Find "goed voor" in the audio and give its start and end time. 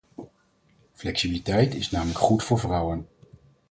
2.19-2.59